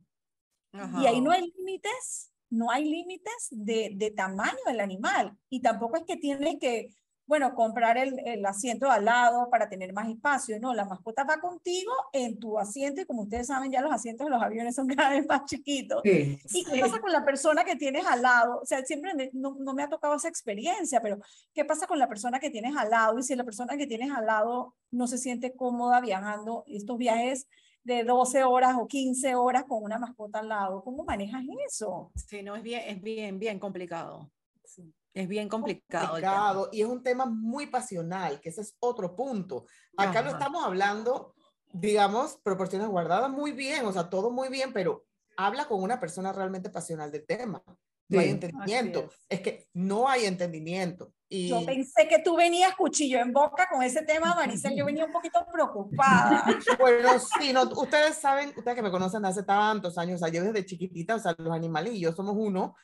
[1.01, 5.37] Y ahí no hay límites, no hay límites de, de, tamaño del animal.
[5.49, 6.89] Y tampoco es que tienes que
[7.27, 10.61] bueno, comprar el, el, asiento al lado para tener más espacio.
[10.61, 14.27] No, la mascota va contigo en tu asiento y como ustedes saben, ya los asientos
[14.27, 16.03] de los aviones son cada vez más chiquitos.
[16.05, 18.61] ¿Y qué pasa con la persona que tienes al lado?
[18.63, 21.19] O sea, siempre no, no, me ha tocado esa experiencia, pero
[21.53, 23.19] ¿qué pasa con la persona que tienes al lado?
[23.19, 27.49] Y si la persona que tienes al lado no se siente cómoda viajando estos viajes
[27.83, 32.13] de 12 horas o 15 horas con una mascota al lado, ¿cómo manejas eso?
[32.15, 34.31] Sí, no, es bien, es bien, bien complicado.
[34.65, 34.95] Sí.
[35.17, 36.69] Es bien complicado.
[36.71, 39.65] y es un tema muy pasional, que ese es otro punto.
[39.97, 41.35] Acá lo estamos hablando,
[41.73, 45.07] digamos, proporciones guardadas muy bien, o sea, todo muy bien, pero
[45.39, 47.63] habla con una persona realmente pasional del tema.
[48.09, 49.09] No hay entendimiento.
[49.27, 49.41] Es.
[49.41, 51.15] que no hay entendimiento.
[51.31, 51.49] Y...
[51.49, 54.77] Yo pensé que tú venías cuchillo en boca con ese tema, Maricel.
[54.77, 56.45] Yo venía un poquito preocupada.
[56.79, 60.45] bueno, sí, no, ustedes saben, ustedes que me conocen hace tantos años, o sea, yo
[60.45, 62.77] desde chiquitita, o sea, los animalillos somos uno,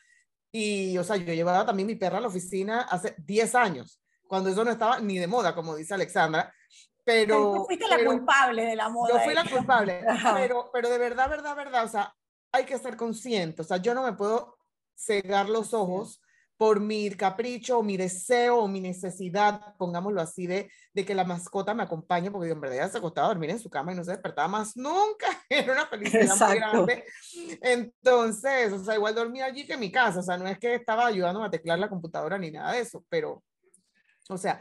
[0.52, 4.50] y, o sea, yo llevaba también mi perra a la oficina hace 10 años, cuando
[4.50, 6.54] eso no estaba ni de moda, como dice Alexandra.
[7.04, 7.54] Pero.
[7.54, 9.14] Tú fuiste la culpable de la moda.
[9.14, 10.04] Yo fui la culpable.
[10.34, 12.14] pero, pero de verdad, verdad, verdad, o sea,
[12.52, 13.62] hay que ser consciente.
[13.62, 14.56] O sea, yo no me puedo
[14.94, 16.20] cegar los ojos
[16.56, 21.24] por mi capricho o mi deseo o mi necesidad, pongámoslo así, de, de que la
[21.24, 23.96] mascota me acompañe, porque en verdad ella se acostaba a dormir en su cama y
[23.96, 25.26] no se despertaba más nunca.
[25.48, 27.04] Era una felicidad muy grande.
[27.60, 30.74] Entonces, o sea, igual dormía allí que en mi casa, o sea, no es que
[30.74, 33.42] estaba ayudando a teclar la computadora ni nada de eso, pero,
[34.28, 34.60] o sea,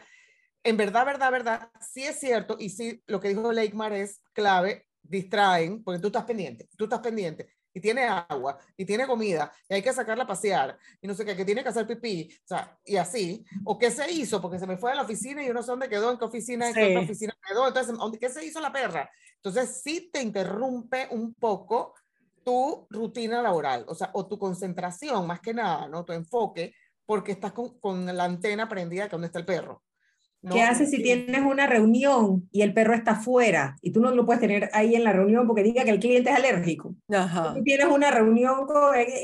[0.63, 4.87] en verdad, verdad, verdad, sí es cierto y sí, lo que dijo Leikmar es clave,
[5.01, 9.75] distraen, porque tú estás pendiente, tú estás pendiente y tiene agua y tiene comida y
[9.75, 12.47] hay que sacarla a pasear y no sé qué, que tiene que hacer pipí, o
[12.47, 15.47] sea, y así, o qué se hizo, porque se me fue a la oficina y
[15.47, 18.45] yo no sé dónde quedó, en qué oficina, en qué oficina quedó, entonces, ¿qué se
[18.45, 19.09] hizo la perra?
[19.35, 21.95] Entonces, sí te interrumpe un poco
[22.43, 26.05] tu rutina laboral, o sea, o tu concentración, más que nada, ¿no?
[26.05, 26.73] Tu enfoque,
[27.05, 29.83] porque estás con, con la antena prendida de dónde está el perro.
[30.49, 34.25] ¿Qué haces si tienes una reunión y el perro está fuera y tú no lo
[34.25, 36.95] puedes tener ahí en la reunión porque diga que el cliente es alérgico?
[37.13, 37.53] Ajá.
[37.53, 38.65] Tú tienes una reunión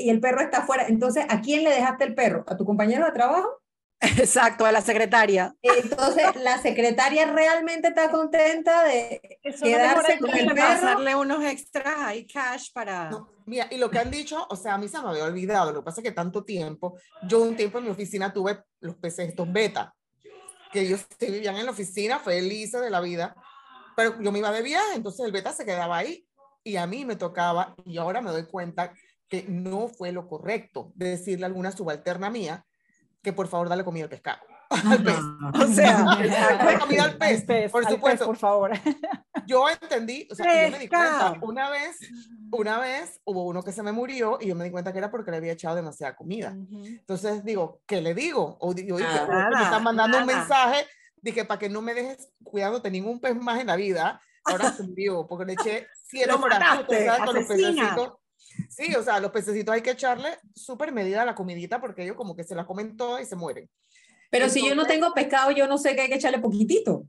[0.00, 0.86] y el perro está fuera.
[0.86, 2.44] Entonces, ¿a quién le dejaste el perro?
[2.46, 3.48] ¿A tu compañero de trabajo?
[4.00, 5.56] Exacto, a la secretaria.
[5.60, 10.56] Entonces, la secretaria realmente está contenta de quedarse con el perro.
[10.56, 13.10] Pasarle unos extras ahí, cash para.
[13.44, 15.72] mira, y lo que han dicho, o sea, a mí se me había olvidado.
[15.72, 18.94] Lo que pasa es que tanto tiempo, yo un tiempo en mi oficina tuve los
[18.94, 19.92] peces estos beta
[20.72, 23.34] que ellos sí vivían en la oficina, felices de la vida,
[23.96, 26.26] pero yo me iba de viaje, entonces el beta se quedaba ahí
[26.62, 28.92] y a mí me tocaba, y ahora me doy cuenta
[29.28, 32.66] que no fue lo correcto decirle a alguna subalterna mía
[33.22, 34.40] que por favor dale comida al pescado.
[34.90, 35.18] Al pez.
[35.54, 36.04] O sea,
[36.80, 38.26] comida al pez, por supuesto.
[38.26, 38.72] por favor.
[39.46, 41.98] Yo entendí, o sea, yo me di cuenta, una vez,
[42.50, 45.10] una vez hubo uno que se me murió y yo me di cuenta que era
[45.10, 46.54] porque le había echado demasiada comida.
[46.70, 48.58] Entonces digo, ¿qué le digo?
[48.60, 52.90] O digo, ah, me están mandando un mensaje, dije, para que no me dejes cuidándote
[52.90, 56.86] ningún pez más en la vida, ahora se envió, porque le eché siete frascos
[57.24, 58.12] con los pececitos.
[58.68, 62.16] Sí, o sea, los pececitos hay que echarle súper medida a la comidita porque ellos
[62.16, 63.68] como que se la comen todas y se mueren.
[64.30, 67.06] Pero si yo no tengo pescado, yo no sé que hay que echarle poquitito.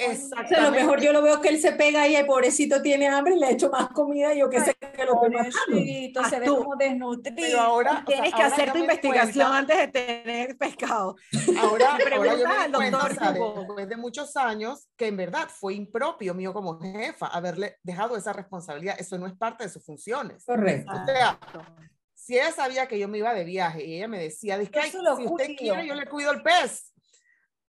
[0.00, 0.54] Exactamente.
[0.54, 3.34] a lo mejor yo lo veo que él se pega ahí, el pobrecito tiene hambre
[3.34, 6.76] y le echo más comida y yo que sé que lo pobrecito, se ve como
[6.76, 7.34] desnutrido.
[7.36, 11.16] Pero ahora, tienes que hacer tu investigación antes de tener pescado.
[11.60, 16.32] Ahora, ahora yo me al doctor después de muchos años, que en verdad fue impropio
[16.32, 18.94] mío como jefa haberle dejado esa responsabilidad.
[18.98, 20.44] Eso no es parte de sus funciones.
[20.44, 20.92] Correcto.
[20.92, 21.38] O sea,
[22.28, 25.56] si ella sabía que yo me iba de viaje y ella me decía, si usted
[25.56, 26.92] quiere, yo le cuido el pez.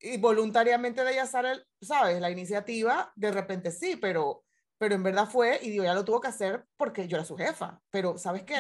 [0.02, 2.20] Y voluntariamente de ella sale, ¿sabes?
[2.20, 4.44] La iniciativa, de repente sí, pero,
[4.78, 7.38] pero en verdad fue, y digo, ya lo tuvo que hacer porque yo era su
[7.38, 7.80] jefa.
[7.90, 8.58] Pero, ¿sabes qué?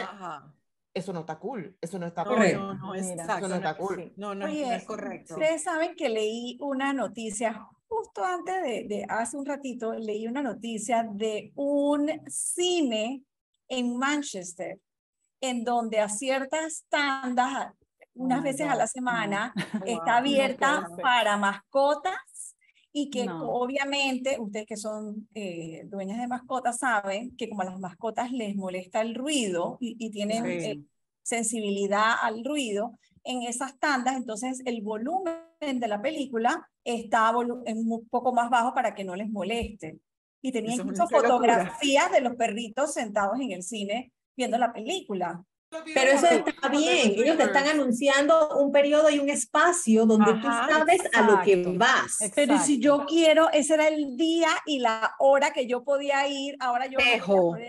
[0.93, 2.59] Eso no está cool, eso no está correcto.
[2.59, 3.15] No, no, eso
[3.49, 4.13] no está cool.
[4.15, 5.33] No, no, es correcto.
[5.33, 10.43] Ustedes saben que leí una noticia justo antes de, de, hace un ratito, leí una
[10.43, 13.21] noticia de un cine
[13.67, 14.79] en Manchester
[15.41, 17.73] en donde a ciertas tandas,
[18.13, 19.53] unas veces a la semana,
[19.85, 22.55] está abierta para mascotas
[22.91, 27.79] y que obviamente ustedes que son eh, dueñas de mascotas saben que como a las
[27.79, 30.81] mascotas les molesta el ruido y, tienen eh,
[31.21, 38.33] sensibilidad al ruido, en esas tandas, entonces el volumen de la película está un poco
[38.33, 39.99] más bajo para que no les moleste.
[40.41, 45.43] Y tenían incluso fotografías de los perritos sentados en el cine viendo la película.
[45.93, 50.47] Pero eso está bien, ellos te están anunciando un periodo y un espacio donde tú
[50.47, 52.17] sabes a lo que vas.
[52.33, 56.55] Pero si yo quiero, ese era el día y la hora que yo podía ir,
[56.59, 56.97] ahora yo...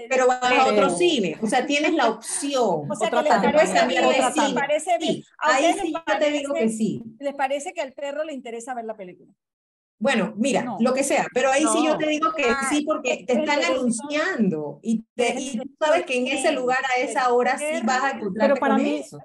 [0.08, 2.90] pero vas a otro cine, o sea, tienes la opción.
[2.90, 5.22] O sea, que les parece, parece bien.
[5.38, 7.02] Ahí sí yo te digo que sí.
[7.18, 9.30] ¿Les parece que al perro le interesa ver la película?
[10.00, 13.22] Bueno, mira, lo que sea, pero ahí sí yo te digo que ah, sí, porque
[13.26, 17.58] te están anunciando y, te, y tú sabes que en ese lugar a esa hora
[17.58, 18.48] sí vas a encontrar.
[18.48, 19.18] Pero para mí, eso.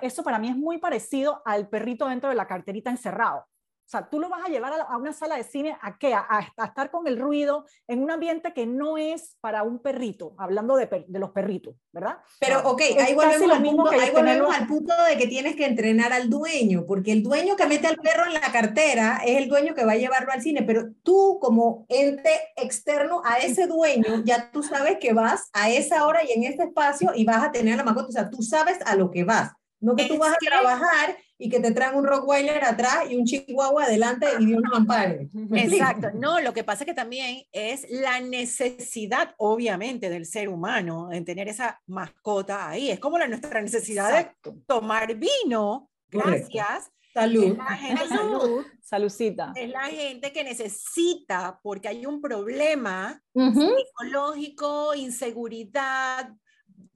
[0.00, 3.44] eso para mí es muy parecido al perrito dentro de la carterita encerrado.
[3.92, 6.14] O sea, tú lo vas a llevar a, una sala de cine a qué?
[6.14, 10.76] A, estar con el ruido en un ambiente que no es para un perrito, hablando
[10.76, 12.16] de, de los perritos, ¿verdad?
[12.40, 16.10] Pero, ok, ahí volvemos, al punto, ahí volvemos al punto de que tienes que entrenar
[16.14, 19.74] al dueño, porque el dueño que mete al perro en la cartera es el dueño
[19.74, 24.50] que va a llevarlo al cine, pero tú como ente externo a ese dueño, ya
[24.52, 27.76] tú sabes que vas a esa hora y en este espacio y vas a tener
[27.76, 29.52] la mascota, o sea, tú sabes a lo que vas.
[29.82, 33.24] No que tú vas a trabajar y que te traen un Rockweiler atrás y un
[33.24, 35.28] Chihuahua adelante y Dios nos ampare.
[35.54, 36.12] Exacto.
[36.14, 41.24] No, lo que pasa es que también es la necesidad, obviamente, del ser humano en
[41.24, 42.92] tener esa mascota ahí.
[42.92, 45.90] Es como la, nuestra necesidad de tomar vino.
[46.08, 46.92] Gracias.
[47.12, 47.58] Salud.
[48.08, 48.64] salud.
[48.80, 49.52] Saludcita.
[49.56, 56.32] Es la gente que necesita, porque hay un problema psicológico, inseguridad,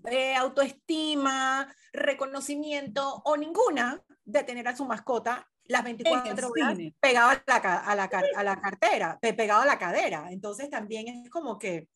[0.07, 7.43] eh, autoestima, reconocimiento o ninguna de tener a su mascota las 24 horas pegado a
[7.47, 10.29] la, a, la, a la cartera, pegado a la cadera.
[10.31, 11.89] Entonces también es como que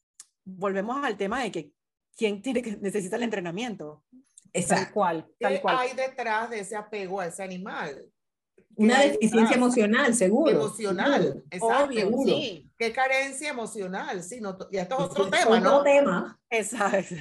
[0.44, 1.70] volvemos al tema de que
[2.16, 4.04] quién tiene que necesita el entrenamiento.
[4.68, 8.10] Tal cual, tal ¿Qué hay detrás de ese apego a ese animal?
[8.80, 10.50] Una deficiencia emocional, seguro.
[10.50, 11.84] Emocional, exacto.
[11.84, 12.66] Obvio, Sí.
[12.78, 15.80] Qué carencia emocional, sí, no, y esto es otro tema, ¿no?
[15.80, 16.40] Otro tema.
[16.48, 17.14] Exacto.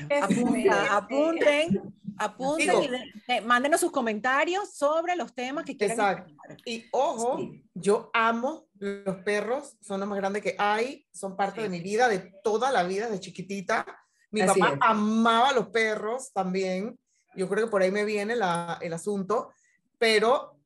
[0.90, 6.00] apunten, apunten y mándenos sus comentarios sobre los temas que quieran.
[6.00, 6.34] Exacto.
[6.64, 7.40] Y ojo,
[7.74, 12.08] yo amo los perros, son los más grandes que hay, son parte de mi vida,
[12.08, 13.86] de toda la vida, de chiquitita.
[14.32, 16.98] Mi papá amaba los perros también.
[17.36, 19.52] Yo creo que por ahí me viene la, el asunto,
[19.98, 20.59] pero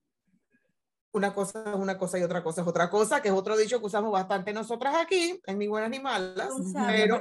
[1.14, 3.80] una cosa es una cosa y otra cosa es otra cosa, que es otro dicho
[3.80, 6.50] que usamos bastante nosotras aquí, en Mi Buenas ni Malas,
[6.88, 7.20] pero,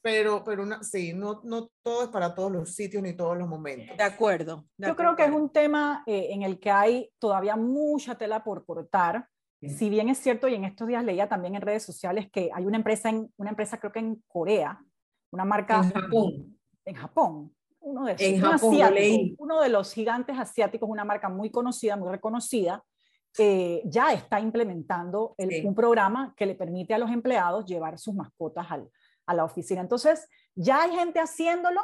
[0.00, 3.46] pero, pero una, sí, no, no todo es para todos los sitios ni todos los
[3.46, 3.96] momentos.
[3.96, 4.64] De acuerdo.
[4.78, 8.64] Yo creo que es un tema eh, en el que hay todavía mucha tela por
[8.64, 9.28] cortar.
[9.60, 12.64] Si bien es cierto, y en estos días leía también en redes sociales que hay
[12.64, 14.80] una empresa, en, una empresa creo que en Corea,
[15.32, 17.57] una marca en Japón, en Japón
[17.88, 18.16] uno de,
[19.38, 22.82] uno de los gigantes asiáticos, una marca muy conocida, muy reconocida,
[23.38, 25.62] eh, ya está implementando el- Sí.
[25.66, 28.88] un programa que le permite a los empleados llevar sus mascotas al-
[29.26, 29.80] a la oficina.
[29.80, 31.82] Entonces, ya hay gente haciéndolo,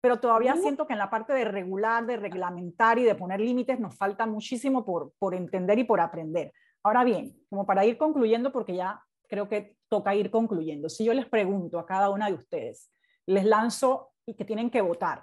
[0.00, 3.78] pero todavía siento que en la parte de regular, de reglamentar y de poner límites
[3.78, 6.52] nos falta muchísimo por, por entender y por aprender.
[6.82, 11.14] Ahora bien, como para ir concluyendo, porque ya creo que toca ir concluyendo, si yo
[11.14, 12.90] les pregunto a cada una de ustedes,
[13.26, 15.22] les lanzo y que tienen que votar,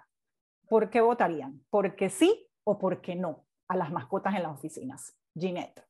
[0.69, 1.65] ¿por qué votarían?
[1.69, 5.17] ¿Porque sí o porque no a las mascotas en las oficinas?
[5.38, 5.84] Ginette.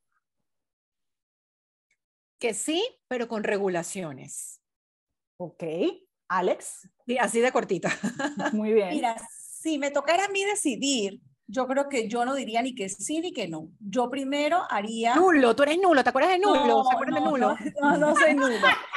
[2.40, 4.62] Que sí, pero con regulaciones.
[5.38, 5.64] Ok.
[6.30, 6.90] Alex.
[7.06, 7.92] Sí, así de cortita.
[8.54, 8.90] Muy bien.
[8.90, 12.88] Mira, si me tocara a mí decidir, yo creo que yo no diría ni que
[12.88, 13.70] sí ni que no.
[13.80, 15.16] Yo primero haría...
[15.16, 16.66] Nulo, tú eres nulo, ¿te acuerdas de nulo?
[16.66, 17.58] No, ¿Se acuerdan de no, nulo?
[17.82, 18.78] No, no soy nula.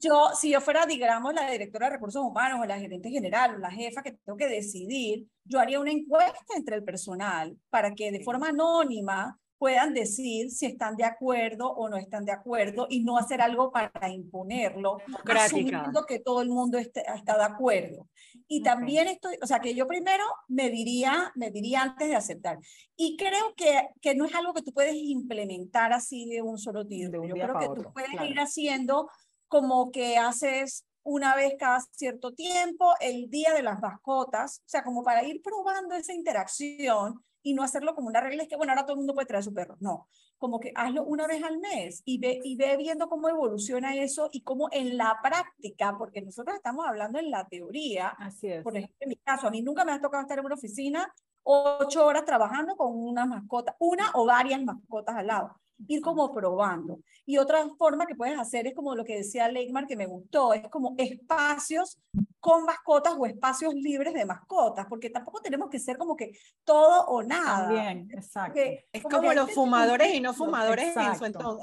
[0.00, 3.58] Yo, si yo fuera, digamos, la directora de recursos humanos o la gerente general o
[3.58, 8.12] la jefa que tengo que decidir, yo haría una encuesta entre el personal para que
[8.12, 13.02] de forma anónima puedan decir si están de acuerdo o no están de acuerdo y
[13.02, 14.98] no hacer algo para imponerlo,
[15.46, 18.06] asumiendo que todo el mundo esté- está de acuerdo.
[18.46, 22.58] Y también estoy, o sea, que yo primero me diría, me diría antes de aceptar.
[22.96, 26.86] Y creo que, que no es algo que tú puedes implementar así de un solo
[26.86, 27.24] tiro.
[27.24, 28.26] Yo creo que tú puedes claro.
[28.30, 29.08] ir haciendo
[29.48, 34.84] como que haces una vez cada cierto tiempo el día de las mascotas, o sea,
[34.84, 38.72] como para ir probando esa interacción y no hacerlo como una regla, es que bueno,
[38.72, 39.76] ahora todo el mundo puede traer su perro.
[39.80, 40.06] No,
[40.36, 44.28] como que hazlo una vez al mes y ve, y ve viendo cómo evoluciona eso
[44.32, 48.62] y cómo en la práctica, porque nosotros estamos hablando en la teoría, Así es.
[48.62, 51.12] por ejemplo, en mi caso, a mí nunca me ha tocado estar en una oficina
[51.42, 57.00] ocho horas trabajando con una mascota, una o varias mascotas al lado, ir como probando.
[57.24, 60.52] Y otra forma que puedes hacer es como lo que decía Leigmar, que me gustó,
[60.52, 61.98] es como espacios
[62.40, 67.04] con mascotas o espacios libres de mascotas, porque tampoco tenemos que ser como que todo
[67.06, 67.66] o nada.
[67.66, 68.52] También, exacto.
[68.54, 71.06] Porque- Es como como los que fumadores y no fumadores en,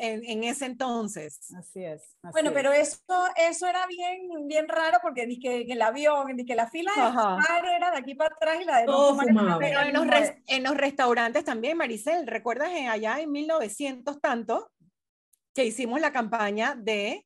[0.01, 1.39] en, en ese entonces.
[1.55, 2.17] Así es.
[2.21, 2.53] así Bueno, es.
[2.55, 6.55] pero eso, eso era bien, bien raro porque ni que, que el avión, ni que
[6.55, 9.25] la fila de fumar era de aquí para atrás y la de no Todo fumar
[9.29, 9.59] era fumado.
[9.59, 14.71] Pero en los, res- en los restaurantes también, Maricel, ¿recuerdas en- allá en 1900 tanto
[15.53, 17.24] que hicimos la campaña de,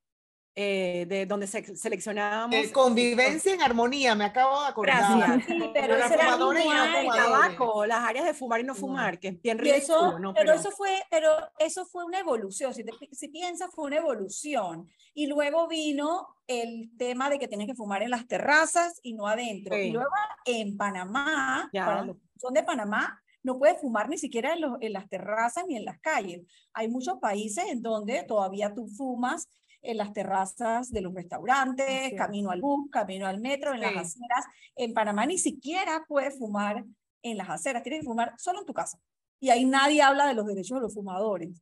[0.61, 5.17] eh, de donde se, seleccionábamos Eh, convivencia en armonía, me acabo de acordar.
[5.17, 5.45] Gracias.
[5.47, 9.29] Sí, pero ese era y no tabaco, las áreas de fumar y no fumar, que
[9.29, 10.33] es bien Y eso, ¿no?
[10.33, 12.73] pero, eso fue, pero eso fue una evolución.
[12.73, 14.89] Si, te- si piensas, fue una evolución.
[15.13, 19.27] Y luego vino el tema de que tienes que fumar en las terrazas y no
[19.27, 19.75] adentro.
[19.75, 19.81] Sí.
[19.83, 20.09] Y luego
[20.43, 21.85] en Panamá, Ya.
[21.85, 25.07] para los que son de Panamá, no puedes fumar ni siquiera en, los- en las
[25.07, 26.41] terrazas ni en las calles.
[26.73, 29.47] Hay muchos países en donde todavía tú fumas
[29.81, 32.17] en las terrazas de los restaurantes, es.
[32.17, 33.97] camino al bus, camino al metro, en las Sí.
[33.99, 34.45] aceras.
[34.75, 36.83] En Panamá ni siquiera puedes fumar
[37.21, 38.99] en las aceras, tienes que fumar solo en tu casa.
[39.39, 41.61] Y ahí nadie habla de los derechos de los fumadores.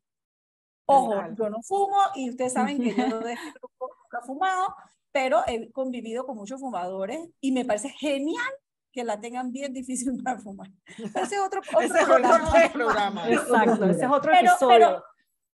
[0.85, 4.75] Ojo, yo no fumo y ustedes saben que yo de este grupo nunca he fumado,
[5.11, 8.45] pero he convivido con muchos fumadores y me parece genial
[8.91, 10.69] que la tengan bien difícil para fumar.
[10.97, 12.59] Ese es otro, otro Ese es otro programa.
[12.63, 13.29] es programa.
[13.29, 14.77] Exacto, ese es otro Pero- episodio.
[14.77, 15.03] pero-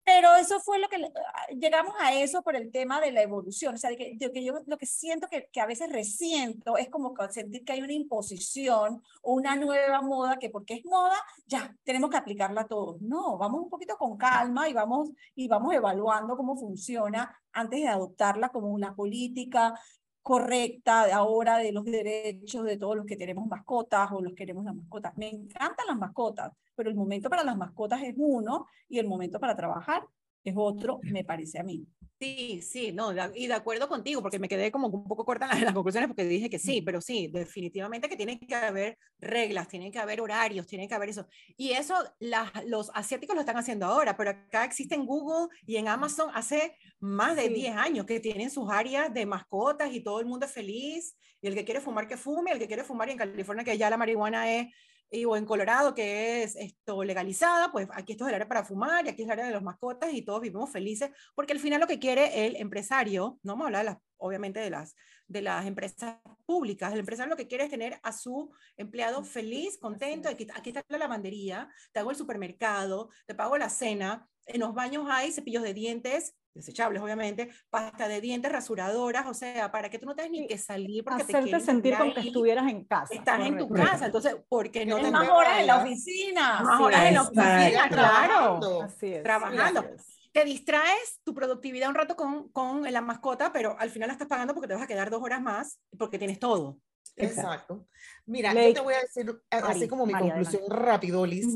[0.04, 3.76] Pero eso fue lo que ah, llegamos a eso por el tema de la evolución.
[3.76, 6.78] O sea, de que, de que yo lo que siento que, que a veces resiento
[6.78, 11.16] es como sentir que hay una imposición o una nueva moda que porque es moda,
[11.46, 13.02] ya tenemos que aplicarla a todos.
[13.02, 17.88] No, vamos un poquito con calma y vamos, y vamos evaluando cómo funciona antes de
[17.88, 19.74] adoptarla como una política
[20.21, 24.65] correcta ahora de los derechos de todos los que tenemos mascotas o los que queremos
[24.65, 25.17] las mascotas.
[25.17, 29.39] Me encantan las mascotas, pero el momento para las mascotas es uno y el momento
[29.39, 30.07] para trabajar
[30.43, 31.86] es otro, me parece a mí.
[32.19, 35.65] Sí, sí, no, y de acuerdo contigo, porque me quedé como un poco corta en
[35.65, 39.91] las conclusiones porque dije que sí, pero sí, definitivamente que tiene que haber reglas, tiene
[39.91, 41.25] que haber horarios, tiene que haber eso.
[41.58, 45.77] Y eso las, los asiáticos lo están haciendo ahora, pero acá existe en Google y
[45.77, 47.49] en Amazon hace más de Sí.
[47.49, 51.47] 10 años que tienen sus áreas de mascotas y todo el mundo es feliz, y
[51.47, 53.89] el que quiere fumar que fume, el que quiere fumar y en California que ya
[53.89, 54.67] la marihuana es
[55.12, 58.63] y, o en Colorado, que es esto legalizada, pues aquí esto es el área para
[58.63, 61.60] fumar y aquí es el área de los mascotas y todos vivimos felices, porque al
[61.60, 64.95] final lo que quiere el empresario, no vamos a hablar de las, obviamente de las,
[65.28, 69.78] de las empresas públicas, el empresario lo que quiere es tener a su empleado feliz,
[69.78, 74.62] contento, aquí, aquí está la lavandería, te hago el supermercado, te pago la cena, en
[74.62, 79.89] los baños hay cepillos de dientes, desechables obviamente, pasta de dientes, rasuradoras, o sea, para
[79.89, 82.70] que tú no tengas ni que salir porque te Hacerte quieren sentir como que estuvieras
[82.70, 83.14] en casa.
[83.14, 86.62] estás en tu casa, entonces, ¿por qué no te más horas en la oficina.
[86.62, 87.89] más horas en la oficina, claro.
[87.89, 88.82] Trabajando.
[88.84, 89.24] Así es.
[89.24, 89.86] Trabajando.
[90.32, 94.30] Te distraes tu productividad un rato con, con la mascota, pero al final la estás
[94.30, 96.78] pagando porque te vas a quedar dos horas más porque tienes todo.
[97.18, 97.86] Exacto.
[98.26, 98.70] Mira, Lake.
[98.70, 101.47] yo te voy a decir, así como mi Mari, conclusión rápido, Liz.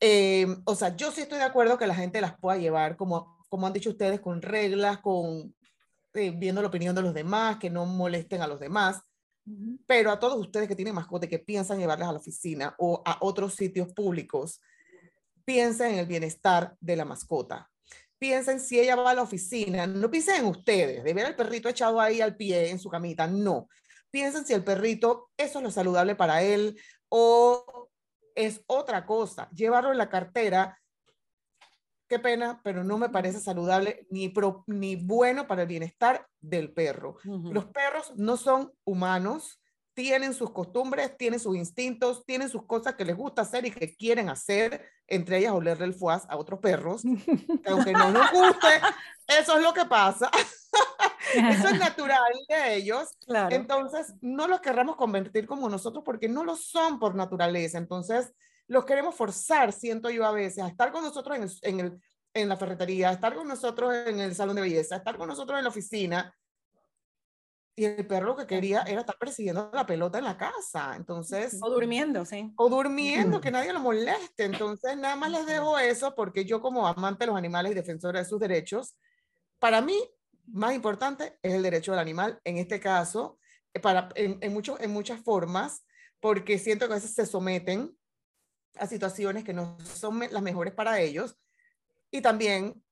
[0.00, 3.38] Eh, o sea, yo sí estoy de acuerdo que la gente las pueda llevar, como,
[3.50, 5.54] como han dicho ustedes, con reglas, con
[6.14, 9.02] eh, viendo la opinión de los demás, que no molesten a los demás.
[9.86, 13.02] Pero a todos ustedes que tienen mascotas y que piensan llevarlas a la oficina o
[13.04, 14.60] a otros sitios públicos,
[15.44, 17.68] piensen en el bienestar de la mascota.
[18.18, 21.68] Piensen si ella va a la oficina, no piensen en ustedes, de ver al perrito
[21.68, 23.68] echado ahí al pie en su camita, no.
[24.10, 26.78] Piensen si el perrito, eso es lo saludable para él
[27.08, 27.88] o
[28.34, 29.48] es otra cosa.
[29.50, 30.78] Llevarlo en la cartera,
[32.10, 34.34] qué pena, pero no me parece saludable ni,
[34.66, 37.16] ni bueno para el bienestar del perro.
[37.22, 39.60] Los perros no son humanos,
[39.94, 43.94] tienen sus costumbres, tienen sus instintos, tienen sus cosas que les gusta hacer y que
[43.96, 47.02] quieren hacer, entre ellas olerle el fuaz a otros perros,
[47.66, 48.68] aunque no nos guste,
[49.28, 50.28] eso es lo que pasa.
[51.34, 53.08] eso es natural de ellos.
[53.50, 57.78] Entonces, no los querramos convertir como nosotros porque no lo son por naturaleza.
[57.78, 58.32] Entonces,
[58.70, 62.00] los queremos forzar, siento yo a veces, a estar con nosotros en, en, el,
[62.32, 65.28] en la ferretería, a estar con nosotros en el salón de belleza, a estar con
[65.28, 66.32] nosotros en la oficina.
[67.74, 70.94] Y el perro lo que quería era estar persiguiendo la pelota en la casa.
[70.94, 71.58] Entonces.
[71.60, 72.52] O durmiendo, sí.
[72.56, 74.44] O durmiendo, que nadie lo moleste.
[74.44, 78.20] Entonces, nada más les dejo eso porque yo, como amante de los animales y defensora
[78.20, 78.96] de sus derechos,
[79.58, 79.98] para mí,
[80.46, 82.40] más importante es el derecho del animal.
[82.44, 83.40] En este caso,
[83.74, 85.84] eh, para, en, en, mucho, en muchas formas,
[86.20, 87.96] porque siento que a veces se someten
[88.78, 91.36] a situaciones que no son las mejores para ellos.
[92.10, 92.82] Y también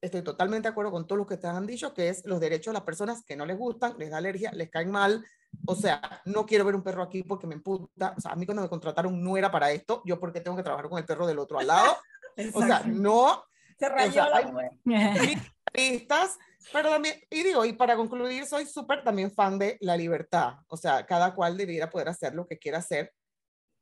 [0.00, 2.72] estoy totalmente de acuerdo con todo lo que te han dicho, que es los derechos
[2.72, 5.24] de las personas que no les gustan, les da alergia, les caen mal.
[5.66, 8.14] O sea, no quiero ver un perro aquí porque me emputa.
[8.16, 10.02] O sea, a mí cuando me contrataron no era para esto.
[10.04, 11.96] Yo porque tengo que trabajar con el perro del otro al lado.
[12.54, 13.44] o sea, no.
[13.78, 16.38] Se rayó o sea, la pistas,
[16.72, 20.54] pero también, y digo, y para concluir, soy súper también fan de la libertad.
[20.68, 23.12] O sea, cada cual debiera poder hacer lo que quiera hacer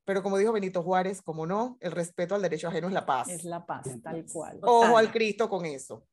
[0.05, 3.29] pero como dijo Benito Juárez, como no, el respeto al derecho ajeno es la paz.
[3.29, 4.59] Es la paz, tal cual.
[4.63, 6.05] Ojo al Cristo con eso.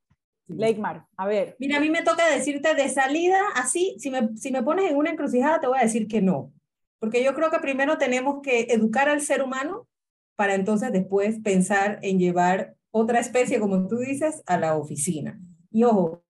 [0.47, 1.55] Leikmar, a ver.
[1.59, 4.97] Mira, a mí me toca decirte de salida, así, si me, si me pones en
[4.97, 6.51] una encrucijada, te voy a decir que no.
[6.99, 9.87] Porque yo creo que primero tenemos que educar al ser humano
[10.35, 15.39] para entonces después pensar en llevar otra especie, como tú dices, a la oficina.
[15.71, 16.23] Y ojo,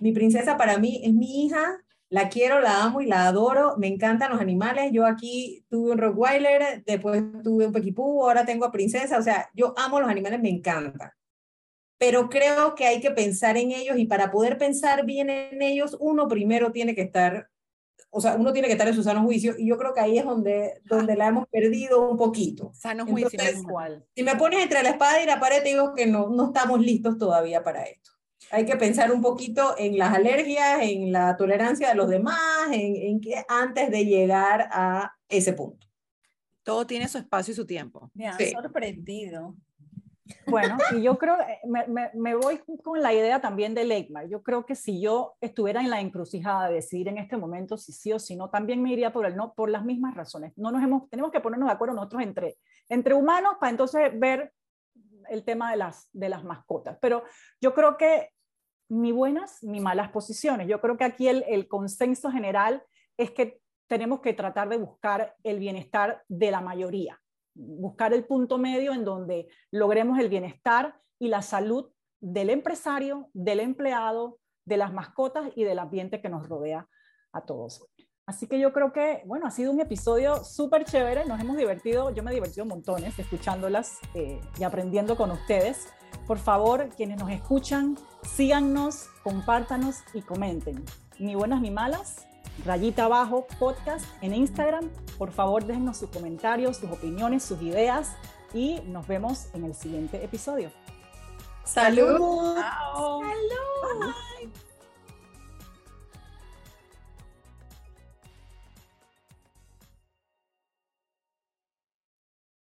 [0.00, 3.76] mi princesa para mí es mi hija, la quiero, la amo y la adoro.
[3.78, 4.90] Me encantan los animales.
[4.92, 9.18] Yo aquí tuve un Rottweiler, después tuve un Pequipú, ahora tengo a Princesa.
[9.18, 11.10] O sea, yo amo los animales, me encantan.
[11.98, 15.96] Pero creo que hay que pensar en ellos y para poder pensar bien en ellos,
[15.98, 17.48] uno primero tiene que estar,
[18.10, 20.18] o sea, uno tiene que estar en su sano juicio y yo creo que ahí
[20.18, 22.70] es donde, donde la hemos perdido un poquito.
[22.74, 23.40] Sano juicio.
[23.50, 24.04] igual.
[24.14, 26.80] Si me pones entre la espada y la pared, te digo que no, no estamos
[26.80, 28.15] listos todavía para esto
[28.50, 32.96] hay que pensar un poquito en las alergias, en la tolerancia de los demás, en,
[32.96, 35.86] en que antes de llegar a ese punto.
[36.62, 38.10] Todo tiene su espacio y su tiempo.
[38.14, 39.54] Me ha sorprendido.
[40.46, 44.28] Bueno, y yo creo, eh, me, me, me, voy con la idea también de Leikmar.
[44.28, 47.92] Yo creo que si yo estuviera en la encrucijada de decidir en este momento si
[47.92, 50.52] sí o si no, también me iría por el no, por las mismas razones.
[50.56, 52.56] No nos hemos, tenemos que ponernos de acuerdo nosotros entre,
[52.88, 54.52] entre humanos para entonces ver
[55.28, 56.98] el tema de las, de las mascotas.
[57.00, 57.22] Pero
[57.60, 58.30] yo creo que
[58.88, 60.68] ni buenas ni malas posiciones.
[60.68, 62.82] Yo creo que aquí el, el consenso general
[63.16, 67.20] es que tenemos que tratar de buscar el bienestar de la mayoría,
[67.54, 73.60] buscar el punto medio en donde logremos el bienestar y la salud del empresario, del
[73.60, 76.88] empleado, de las mascotas y del ambiente que nos rodea
[77.32, 77.86] a todos.
[78.26, 82.10] Así que yo creo que, bueno, ha sido un episodio súper chévere, nos hemos divertido,
[82.10, 85.86] yo me he divertido montones escuchándolas eh, y aprendiendo con ustedes.
[86.26, 90.84] Por favor, quienes nos escuchan, síganos, compártanos y comenten.
[91.20, 92.26] Ni buenas ni malas,
[92.64, 94.90] rayita abajo, podcast en Instagram.
[95.18, 98.16] Por favor, déjenos sus comentarios, sus opiniones, sus ideas
[98.52, 100.72] y nos vemos en el siguiente episodio.
[101.62, 102.56] ¡Salud!
[102.56, 104.12] ¡Salud!